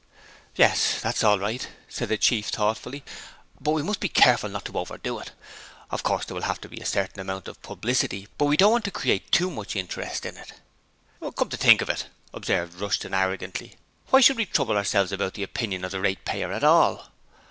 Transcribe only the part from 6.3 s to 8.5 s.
will have to be a certain amount of publicity, but